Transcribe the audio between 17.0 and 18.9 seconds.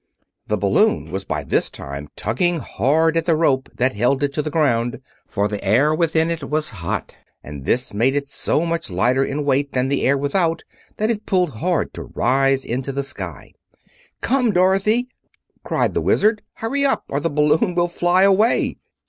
or the balloon will fly away."